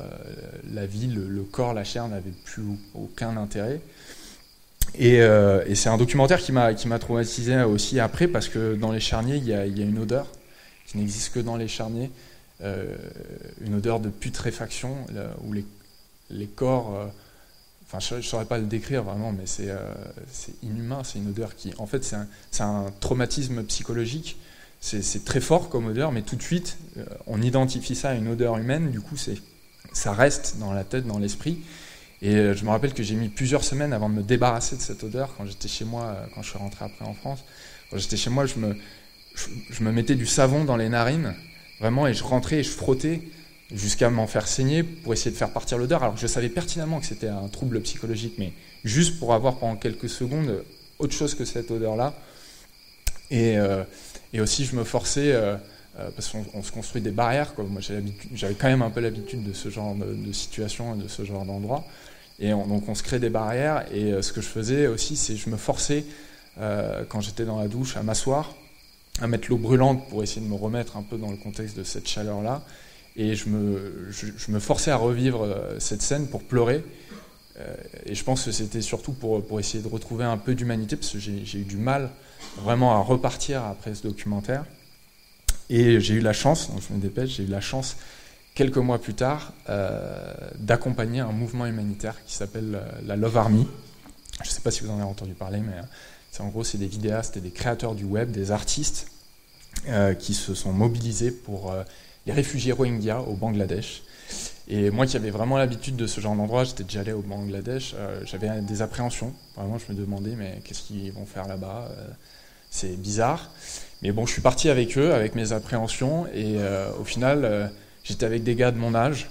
la 0.73 0.85
vie, 0.85 1.07
le, 1.07 1.43
corps, 1.43 1.73
la 1.73 1.83
chair 1.83 2.07
n'avaient 2.07 2.33
plus 2.45 2.63
aucun 2.93 3.37
intérêt. 3.37 3.81
Euh, 4.99 5.63
et, 5.67 5.75
c'est 5.75 5.89
un 5.89 5.97
documentaire 5.97 6.39
qui 6.39 6.51
m'a 6.51 6.99
traumatisé 6.99 7.61
aussi 7.63 7.99
après 7.99 8.27
parce 8.27 8.49
que 8.49 8.75
dans 8.75 8.91
les 8.91 8.99
charniers, 8.99 9.37
il 9.37 9.47
y 9.47 9.53
a, 9.53 9.65
une 9.65 9.99
odeur 9.99 10.27
qui 10.87 10.97
n'existe 10.97 11.33
que 11.33 11.39
dans 11.39 11.55
les 11.55 11.67
charniers. 11.67 12.11
une 12.61 13.75
odeur 13.75 13.99
de 13.99 14.09
putréfaction 14.09 14.97
où 15.43 15.53
les, 15.53 15.65
les 16.29 16.47
corps 16.47 17.11
Enfin, 17.91 17.99
je 17.99 18.15
ne 18.15 18.21
saurais 18.21 18.45
pas 18.45 18.59
le 18.59 18.65
décrire 18.65 19.01
vraiment, 19.01 19.31
mais 19.31 19.45
c'est 19.47 19.73
inhumain. 20.61 21.01
C'est 21.03 21.17
une 21.17 21.29
odeur 21.29 21.55
qui, 21.55 21.73
en 21.79 21.87
fait, 21.87 22.03
c'est 22.03 22.15
un, 22.15 22.27
un, 22.59 22.91
traumatisme 22.99 23.63
psychologique 23.63 24.37
c'est 24.81 25.25
très 25.25 25.41
fort 25.41 25.69
comme 25.69 25.87
odeur, 25.87 26.11
mais 26.11 26.21
tout 26.21 26.35
de 26.35 26.41
suite, 26.41 26.77
euh, 26.97 27.05
on 27.27 27.41
identifie 27.41 27.95
ça 27.95 28.09
à 28.09 28.13
une 28.13 28.27
odeur 28.27 28.57
humaine, 28.57 28.91
du 28.91 29.01
coup, 29.01 29.17
ça 29.93 30.13
reste 30.13 30.57
dans 30.59 30.73
la 30.73 30.83
tête, 30.83 31.05
dans 31.05 31.19
l'esprit. 31.19 31.59
Et 32.21 32.35
euh, 32.35 32.53
je 32.53 32.65
me 32.65 32.69
rappelle 32.69 32.93
que 32.93 33.03
j'ai 33.03 33.15
mis 33.15 33.29
plusieurs 33.29 33.63
semaines 33.63 33.93
avant 33.93 34.09
de 34.09 34.15
me 34.15 34.23
débarrasser 34.23 34.75
de 34.75 34.81
cette 34.81 35.03
odeur 35.03 35.33
quand 35.37 35.45
j'étais 35.45 35.67
chez 35.67 35.85
moi, 35.85 36.03
euh, 36.03 36.25
quand 36.33 36.41
je 36.41 36.49
suis 36.49 36.57
rentré 36.57 36.85
après 36.85 37.05
en 37.05 37.13
France. 37.13 37.43
Quand 37.89 37.97
j'étais 37.97 38.17
chez 38.17 38.29
moi, 38.29 38.45
je 38.45 38.59
me, 38.59 38.75
je, 39.35 39.83
me 39.83 39.91
mettais 39.91 40.15
du 40.15 40.25
savon 40.25 40.63
dans 40.63 40.75
les 40.75 40.89
narines, 40.89 41.33
vraiment, 41.79 42.07
et 42.07 42.13
je 42.13 42.23
rentrais 42.23 42.57
et 42.57 42.63
je 42.63 42.69
frottais 42.69 43.21
jusqu'à 43.73 44.09
m'en 44.09 44.27
faire 44.27 44.47
saigner 44.47 44.83
pour 44.83 45.13
essayer 45.13 45.31
de 45.31 45.37
faire 45.37 45.51
partir 45.51 45.77
l'odeur, 45.77 46.03
alors 46.03 46.17
je 46.17 46.27
savais 46.27 46.49
pertinemment 46.49 46.99
que 46.99 47.05
c'était 47.05 47.27
un 47.29 47.47
trouble 47.47 47.81
psychologique, 47.81 48.33
mais 48.37 48.51
juste 48.83 49.19
pour 49.19 49.33
avoir 49.33 49.57
pendant 49.57 49.75
quelques 49.75 50.09
secondes 50.09 50.63
autre 50.97 51.13
chose 51.13 51.35
que 51.35 51.45
cette 51.45 51.71
odeur-là. 51.71 52.13
Et, 53.31 53.57
et 54.33 54.41
aussi, 54.41 54.65
je 54.65 54.75
me 54.75 54.83
forçais, 54.83 55.31
euh, 55.33 55.55
euh, 55.55 55.57
parce 56.15 56.29
qu'on 56.29 56.63
se 56.63 56.71
construit 56.71 57.01
des 57.01 57.11
barrières, 57.11 57.53
moi 57.57 57.81
j'avais 57.81 58.53
quand 58.53 58.67
même 58.67 58.81
un 58.81 58.89
peu 58.89 59.01
l'habitude 59.01 59.43
de 59.43 59.53
ce 59.53 59.69
genre 59.69 59.95
de, 59.95 60.31
situation 60.31 60.95
et 60.95 60.97
de 60.97 61.07
ce 61.07 61.25
genre 61.25 61.45
d'endroit. 61.45 61.83
Et 62.39 62.51
donc 62.51 62.87
on 62.87 62.95
se 62.95 63.03
crée 63.03 63.19
des 63.19 63.29
barrières, 63.29 63.85
et 63.91 64.13
euh, 64.13 64.21
ce 64.21 64.31
que 64.31 64.39
je 64.39 64.47
faisais 64.47 64.87
aussi, 64.87 65.17
c'est 65.17 65.35
je 65.35 65.49
me 65.49 65.57
forçais, 65.57 66.05
quand 67.07 67.21
j'étais 67.21 67.45
dans 67.45 67.57
la 67.57 67.69
douche, 67.69 67.95
à 67.95 68.03
m'asseoir, 68.03 68.53
à 69.21 69.27
mettre 69.27 69.47
l'eau 69.49 69.57
brûlante 69.57 70.09
pour 70.09 70.23
essayer 70.23 70.41
de 70.41 70.49
me 70.51 70.55
remettre 70.55 70.97
un 70.97 71.03
peu 71.03 71.17
dans 71.17 71.31
le 71.31 71.37
contexte 71.37 71.77
de 71.77 71.85
cette 71.85 72.05
chaleur-là. 72.05 72.63
Et 73.15 73.33
je 73.35 73.47
me, 73.47 74.59
forçais 74.59 74.91
à 74.91 74.97
revivre 74.97 75.47
cette 75.79 76.01
scène 76.01 76.27
pour 76.27 76.43
pleurer. 76.43 76.83
et 78.05 78.13
je 78.13 78.23
pense 78.25 78.43
que 78.43 78.51
c'était 78.51 78.81
surtout 78.81 79.13
pour, 79.13 79.57
essayer 79.57 79.81
de 79.81 79.87
retrouver 79.87 80.25
un 80.25 80.37
peu 80.37 80.53
d'humanité, 80.53 80.97
parce 80.97 81.13
que 81.13 81.19
j'ai 81.19 81.59
eu 81.59 81.63
du 81.63 81.77
mal 81.77 82.09
vraiment 82.57 82.93
à 82.93 82.99
repartir 82.99 83.63
après 83.63 83.95
ce 83.95 84.03
documentaire. 84.03 84.65
Et 85.69 85.99
j'ai 85.99 86.15
eu 86.15 86.19
la 86.19 86.33
chance, 86.33 86.69
je 86.87 86.93
me 86.93 86.99
dépêche, 86.99 87.35
j'ai 87.37 87.43
eu 87.43 87.47
la 87.47 87.61
chance 87.61 87.97
quelques 88.55 88.77
mois 88.77 88.99
plus 88.99 89.13
tard 89.13 89.53
euh, 89.69 90.33
d'accompagner 90.55 91.21
un 91.21 91.31
mouvement 91.31 91.65
humanitaire 91.65 92.15
qui 92.25 92.33
s'appelle 92.33 92.75
euh, 92.75 93.01
la 93.05 93.15
Love 93.15 93.37
Army. 93.37 93.67
Je 94.43 94.49
ne 94.49 94.53
sais 94.53 94.61
pas 94.61 94.71
si 94.71 94.83
vous 94.83 94.89
en 94.89 94.95
avez 94.95 95.03
entendu 95.03 95.33
parler, 95.33 95.59
mais 95.59 95.77
euh, 95.77 95.83
c'est 96.31 96.41
en 96.41 96.47
gros 96.47 96.63
c'est 96.63 96.77
des 96.77 96.87
vidéastes 96.87 97.37
et 97.37 97.41
des 97.41 97.51
créateurs 97.51 97.95
du 97.95 98.03
web, 98.03 98.31
des 98.31 98.51
artistes 98.51 99.07
qui 100.19 100.33
se 100.33 100.55
sont 100.55 100.73
mobilisés 100.73 101.31
pour 101.31 101.73
les 102.25 102.33
réfugiés 102.33 102.73
Rohingyas 102.73 103.21
au 103.21 103.35
Bangladesh. 103.35 104.03
Et 104.67 104.89
moi 104.89 105.05
qui 105.05 105.15
avais 105.15 105.29
vraiment 105.29 105.57
l'habitude 105.57 105.95
de 105.95 106.05
ce 106.05 106.19
genre 106.19 106.35
d'endroit, 106.35 106.65
j'étais 106.65 106.83
déjà 106.83 106.99
allé 106.99 107.13
au 107.13 107.21
Bangladesh, 107.21 107.95
j'avais 108.25 108.61
des 108.61 108.81
appréhensions. 108.81 109.33
Vraiment, 109.55 109.77
je 109.77 109.93
me 109.93 109.97
demandais, 109.97 110.35
mais 110.35 110.59
qu'est-ce 110.65 110.81
qu'ils 110.81 111.13
vont 111.13 111.25
faire 111.25 111.47
là-bas 111.47 111.89
c'est 112.69 112.99
bizarre. 112.99 113.49
Mais 114.01 114.11
bon, 114.11 114.25
je 114.25 114.31
suis 114.31 114.41
parti 114.41 114.69
avec 114.69 114.97
eux, 114.97 115.13
avec 115.13 115.35
mes 115.35 115.51
appréhensions, 115.51 116.25
et 116.27 116.55
euh, 116.57 116.89
au 116.99 117.03
final, 117.03 117.43
euh, 117.43 117.67
j'étais 118.03 118.25
avec 118.25 118.43
des 118.43 118.55
gars 118.55 118.71
de 118.71 118.77
mon 118.77 118.95
âge 118.95 119.29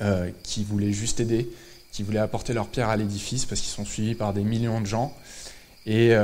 euh, 0.00 0.30
qui 0.42 0.64
voulaient 0.64 0.92
juste 0.92 1.20
aider, 1.20 1.48
qui 1.92 2.02
voulaient 2.02 2.18
apporter 2.18 2.52
leur 2.52 2.66
pierre 2.66 2.88
à 2.88 2.96
l'édifice 2.96 3.44
parce 3.44 3.60
qu'ils 3.60 3.70
sont 3.70 3.84
suivis 3.84 4.16
par 4.16 4.32
des 4.32 4.42
millions 4.42 4.80
de 4.80 4.86
gens. 4.86 5.16
Et, 5.86 6.14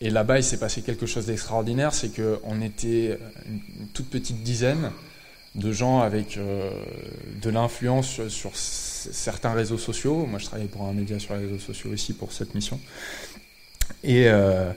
là-bas, 0.00 0.38
il 0.38 0.44
s'est 0.44 0.58
passé 0.58 0.82
quelque 0.82 1.06
chose 1.06 1.26
d'extraordinaire, 1.26 1.92
c'est 1.92 2.10
qu'on 2.14 2.60
était 2.62 3.18
une, 3.46 3.88
toute 3.92 4.08
petite 4.08 4.42
dizaine 4.42 4.92
de 5.54 5.72
gens 5.72 6.00
avec 6.00 6.38
de 6.38 7.50
l'influence 7.50 8.08
sur, 8.28 8.30
sur, 8.30 8.52
certains 8.54 9.52
réseaux 9.52 9.78
sociaux. 9.78 10.26
Moi, 10.26 10.38
je 10.38 10.46
travaillais 10.46 10.68
pour 10.68 10.82
un 10.84 10.92
média 10.92 11.18
sur 11.18 11.34
les 11.34 11.46
réseaux 11.46 11.58
sociaux 11.58 11.90
aussi 11.90 12.12
pour 12.12 12.32
cette 12.32 12.54
mission. 12.54 12.80
Et, 14.04 14.28
euh, 14.28 14.72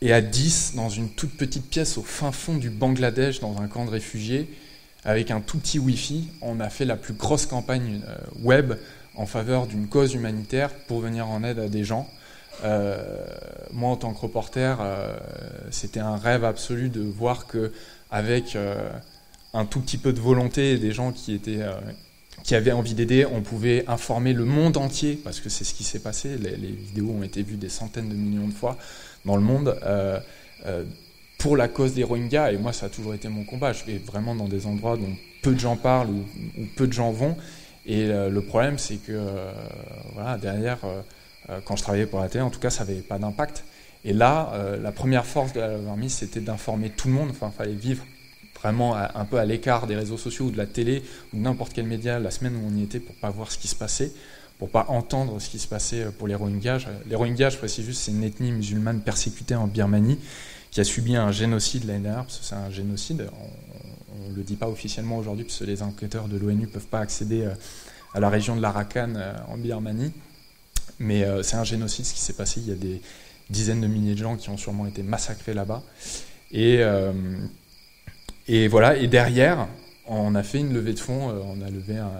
et 0.00 0.12
à 0.12 0.20
10, 0.20 0.74
dans 0.76 0.88
une 0.88 1.08
toute 1.08 1.36
petite 1.36 1.68
pièce 1.68 1.98
au 1.98 2.02
fin 2.02 2.32
fond 2.32 2.56
du 2.56 2.70
Bangladesh, 2.70 3.40
dans 3.40 3.60
un 3.60 3.68
camp 3.68 3.84
de 3.84 3.90
réfugiés, 3.90 4.48
avec 5.04 5.30
un 5.30 5.40
tout 5.40 5.58
petit 5.58 5.78
Wi-Fi, 5.78 6.28
on 6.42 6.60
a 6.60 6.68
fait 6.68 6.84
la 6.84 6.96
plus 6.96 7.14
grosse 7.14 7.46
campagne 7.46 8.02
euh, 8.06 8.16
web 8.42 8.74
en 9.14 9.26
faveur 9.26 9.66
d'une 9.66 9.88
cause 9.88 10.14
humanitaire 10.14 10.70
pour 10.86 11.00
venir 11.00 11.28
en 11.28 11.42
aide 11.42 11.58
à 11.58 11.68
des 11.68 11.84
gens. 11.84 12.08
Euh, 12.64 13.02
moi, 13.72 13.90
en 13.90 13.96
tant 13.96 14.12
que 14.12 14.20
reporter, 14.20 14.78
c'était 15.70 16.00
un 16.00 16.16
rêve 16.16 16.44
absolu 16.44 16.90
de 16.90 17.00
voir 17.00 17.46
que 17.46 17.72
avec 18.10 18.56
un 19.54 19.64
tout 19.64 19.80
petit 19.80 19.98
peu 19.98 20.12
de 20.12 20.20
volonté 20.20 20.72
et 20.72 20.78
des 20.78 20.92
gens 20.92 21.12
qui 21.12 21.34
étaient 21.34 21.64
qui 22.42 22.54
avaient 22.54 22.72
envie 22.72 22.94
d'aider, 22.94 23.26
on 23.26 23.42
pouvait 23.42 23.84
informer 23.86 24.32
le 24.32 24.44
monde 24.44 24.76
entier, 24.76 25.18
parce 25.22 25.40
que 25.40 25.48
c'est 25.48 25.64
ce 25.64 25.74
qui 25.74 25.84
s'est 25.84 26.00
passé, 26.00 26.36
les, 26.38 26.54
vidéos 26.54 27.10
ont 27.10 27.22
été 27.22 27.42
vues 27.42 27.56
des 27.56 27.68
centaines 27.68 28.08
de 28.08 28.14
millions 28.14 28.48
de 28.48 28.52
fois 28.52 28.76
dans 29.24 29.36
le 29.36 29.42
monde, 29.42 29.78
euh, 29.84 30.18
euh, 30.66 30.84
pour 31.38 31.56
la 31.56 31.68
cause 31.68 31.94
des 31.94 32.04
Rohingyas, 32.04 32.52
et 32.52 32.58
moi 32.58 32.72
ça 32.72 32.86
a 32.86 32.88
toujours 32.88 33.14
été 33.14 33.28
mon 33.28 33.44
combat, 33.44 33.72
je 33.72 33.84
vais 33.84 33.98
vraiment 33.98 34.34
dans 34.34 34.48
des 34.48 34.66
endroits 34.66 34.96
dont 34.96 35.14
peu 35.42 35.54
de 35.54 35.58
gens 35.58 35.76
parlent 35.76 36.10
ou, 36.10 36.24
peu 36.76 36.86
de 36.86 36.92
gens 36.92 37.12
vont, 37.12 37.36
et 37.86 38.06
euh, 38.06 38.28
le 38.28 38.42
problème 38.42 38.78
c'est 38.78 38.96
que 38.96 39.26
derrière, 40.40 40.78
quand 41.64 41.76
je 41.76 41.82
travaillais 41.82 42.06
pour 42.06 42.20
la 42.20 42.28
télé, 42.28 42.42
en 42.42 42.50
tout 42.50 42.60
cas 42.60 42.70
ça 42.70 42.84
n'avait 42.84 43.00
pas 43.00 43.18
d'impact, 43.18 43.64
et 44.04 44.14
là, 44.14 44.52
la 44.80 44.92
première 44.92 45.26
force 45.26 45.52
de 45.52 45.60
la 45.60 46.08
c'était 46.08 46.40
d'informer 46.40 46.90
tout 46.90 47.08
le 47.08 47.14
monde, 47.14 47.28
enfin 47.30 47.50
il 47.54 47.56
fallait 47.56 47.74
vivre 47.74 48.04
vraiment 48.60 48.96
un 48.96 49.24
peu 49.24 49.38
à 49.38 49.44
l'écart 49.44 49.86
des 49.86 49.96
réseaux 49.96 50.18
sociaux 50.18 50.46
ou 50.46 50.50
de 50.50 50.58
la 50.58 50.66
télé 50.66 51.02
ou 51.32 51.38
n'importe 51.38 51.72
quel 51.72 51.86
média 51.86 52.18
la 52.18 52.30
semaine 52.30 52.56
où 52.56 52.68
on 52.70 52.76
y 52.76 52.82
était 52.82 53.00
pour 53.00 53.14
pas 53.16 53.30
voir 53.30 53.50
ce 53.50 53.58
qui 53.58 53.68
se 53.68 53.74
passait, 53.74 54.12
pour 54.58 54.68
pas 54.68 54.86
entendre 54.88 55.40
ce 55.40 55.48
qui 55.48 55.58
se 55.58 55.66
passait 55.66 56.06
pour 56.18 56.28
les 56.28 56.34
Rohingyas. 56.34 56.84
Les 57.08 57.16
Rohingyas, 57.16 57.50
je 57.50 57.58
précise 57.58 57.84
juste, 57.84 58.02
c'est 58.02 58.12
une 58.12 58.24
ethnie 58.24 58.52
musulmane 58.52 59.00
persécutée 59.00 59.54
en 59.54 59.66
Birmanie 59.66 60.18
qui 60.70 60.80
a 60.80 60.84
subi 60.84 61.16
un 61.16 61.32
génocide 61.32 61.84
l'année 61.84 62.04
dernière, 62.04 62.24
parce 62.24 62.38
que 62.38 62.44
c'est 62.44 62.54
un 62.54 62.70
génocide. 62.70 63.28
On 64.14 64.30
ne 64.30 64.36
le 64.36 64.42
dit 64.42 64.56
pas 64.56 64.68
officiellement 64.68 65.18
aujourd'hui, 65.18 65.44
parce 65.44 65.58
que 65.58 65.64
les 65.64 65.82
enquêteurs 65.82 66.28
de 66.28 66.36
l'ONU 66.36 66.62
ne 66.62 66.66
peuvent 66.66 66.86
pas 66.86 67.00
accéder 67.00 67.42
euh, 67.42 67.54
à 68.14 68.20
la 68.20 68.28
région 68.28 68.56
de 68.56 68.62
l'Arakan 68.62 69.14
euh, 69.16 69.34
en 69.48 69.56
Birmanie. 69.56 70.12
Mais 70.98 71.24
euh, 71.24 71.42
c'est 71.42 71.56
un 71.56 71.64
génocide, 71.64 72.04
ce 72.04 72.14
qui 72.14 72.20
s'est 72.20 72.34
passé. 72.34 72.60
Il 72.60 72.68
y 72.68 72.72
a 72.72 72.76
des 72.76 73.00
dizaines 73.48 73.80
de 73.80 73.86
milliers 73.86 74.14
de 74.14 74.20
gens 74.20 74.36
qui 74.36 74.48
ont 74.48 74.56
sûrement 74.56 74.86
été 74.86 75.02
massacrés 75.02 75.54
là-bas. 75.54 75.82
Et 76.52 76.82
et 78.52 78.66
voilà, 78.66 78.96
et 78.96 79.06
derrière, 79.06 79.68
on 80.06 80.34
a 80.34 80.42
fait 80.42 80.58
une 80.58 80.74
levée 80.74 80.92
de 80.92 80.98
fonds, 80.98 81.30
euh, 81.30 81.34
on 81.44 81.62
a 81.64 81.70
levé 81.70 81.98
un, 81.98 82.10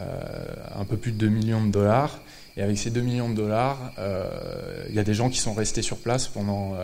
euh, 0.00 0.84
peu 0.88 0.96
plus 0.96 1.12
de 1.12 1.18
2 1.18 1.28
millions 1.28 1.64
de 1.64 1.70
dollars. 1.70 2.18
Et 2.56 2.62
avec 2.62 2.76
ces 2.76 2.90
2 2.90 3.00
millions 3.00 3.30
de 3.30 3.36
dollars, 3.36 3.92
euh, 4.00 4.84
il 4.88 4.96
y 4.96 4.98
a 4.98 5.04
des 5.04 5.14
gens 5.14 5.30
qui 5.30 5.38
sont 5.38 5.54
restés 5.54 5.82
sur 5.82 5.98
place 5.98 6.26
pendant, 6.26 6.74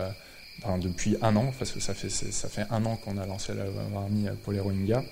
depuis 0.81 1.17
un 1.21 1.35
an, 1.35 1.51
parce 1.59 1.73
que 1.73 1.81
ça 1.81 1.93
fait, 1.93 2.09
ça 2.09 2.47
fait 2.47 2.63
un 2.71 2.85
an 2.85 2.95
qu'on 2.95 3.17
a 3.17 3.25
lancé 3.25 3.51
la 3.53 3.65
Army 3.99 4.27
pour 4.43 4.53
les 4.53 4.61
Rohingyas. 4.61 5.03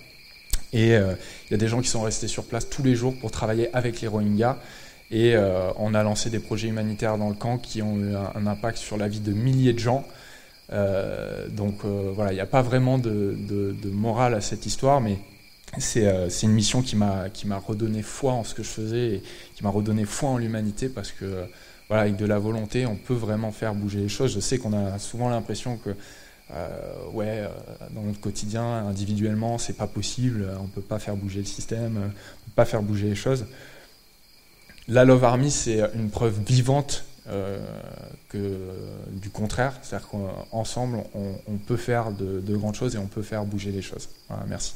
Et 0.72 0.92
il 0.92 1.52
y 1.52 1.54
a 1.54 1.58
des 1.58 1.68
gens 1.68 1.82
qui 1.82 1.90
sont 1.90 2.02
restés 2.02 2.30
sur 2.30 2.46
place 2.46 2.70
tous 2.70 2.82
les 2.82 2.96
jours 2.96 3.14
pour 3.20 3.30
travailler 3.30 3.76
avec 3.76 4.00
les 4.00 4.08
Rohingyas. 4.08 4.58
Et 5.12 5.36
on 5.78 5.94
a 5.94 6.02
lancé 6.02 6.30
des 6.30 6.40
projets 6.40 6.70
humanitaires 6.70 7.18
dans 7.18 7.30
le 7.30 7.36
camp 7.36 7.58
qui 7.58 7.82
ont 7.82 7.98
eu 7.98 8.16
un 8.16 8.48
impact 8.48 8.78
sur 8.78 8.96
la 8.96 9.10
vie 9.10 9.20
de 9.20 9.34
milliers 9.34 9.74
de 9.74 9.80
gens. 9.80 10.06
Euh, 10.72 11.48
donc 11.50 11.86
euh, 11.86 12.12
voilà, 12.16 12.32
il 12.32 12.36
n'y 12.36 12.42
a 12.42 12.48
pas 12.48 12.62
vraiment 12.62 12.98
de, 12.98 13.36
morale 13.92 14.34
à 14.34 14.42
cette 14.42 14.66
histoire, 14.66 15.02
mais 15.02 15.20
euh, 15.98 16.30
c'est 16.30 16.46
une 16.46 16.54
mission 16.54 16.82
qui 16.82 16.96
m'a 16.96 17.30
redonné 17.66 18.02
foi 18.02 18.34
en 18.34 18.44
ce 18.44 18.54
que 18.54 18.64
je 18.64 18.70
faisais 18.70 19.16
et 19.16 19.24
qui 19.56 19.64
m'a 19.64 19.70
redonné 19.70 20.06
foi 20.06 20.30
en 20.30 20.38
l'humanité 20.38 20.90
parce 20.90 21.12
que 21.12 21.46
voilà, 21.88 22.04
avec 22.04 22.16
de 22.16 22.26
la 22.26 22.40
volonté, 22.40 22.86
on 22.86 22.96
peut 22.96 23.14
vraiment 23.14 23.52
faire 23.52 23.76
bouger 23.76 24.00
les 24.00 24.10
choses. 24.10 24.34
Je 24.34 24.40
sais 24.40 24.58
qu'on 24.58 24.74
a 24.74 24.98
souvent 24.98 25.30
l'impression 25.30 25.78
que 25.78 25.92
ouais, 27.14 27.44
dans 27.92 28.02
notre 28.02 28.20
quotidien, 28.20 28.64
individuellement, 28.88 29.58
c'est 29.58 29.78
pas 29.78 29.88
possible, 29.88 30.48
on 30.60 30.68
peut 30.68 30.82
pas 30.82 31.00
faire 31.00 31.16
bouger 31.16 31.40
le 31.40 31.46
système, 31.46 31.98
on 31.98 32.10
peut 32.10 32.56
pas 32.56 32.66
faire 32.66 32.82
bouger 32.82 33.10
les 33.10 33.16
choses. 33.16 33.46
La 34.88 35.06
Love 35.06 35.24
Army, 35.24 35.52
c'est 35.52 35.80
une 35.96 36.10
preuve 36.10 36.40
vivante 36.46 37.06
euh, 37.06 37.15
que 38.30 38.60
du 39.10 39.30
contraire. 39.30 39.74
C'est-à-dire 39.82 40.08
qu'ensemble, 40.10 41.00
on, 41.14 41.58
peut 41.66 41.78
faire 41.78 42.12
de, 42.12 42.56
grandes 42.56 42.76
choses 42.76 42.96
et 42.96 42.98
on 42.98 43.08
peut 43.08 43.24
faire 43.24 43.46
bouger 43.46 43.72
les 43.72 43.82
choses. 43.82 44.10
merci. 44.48 44.76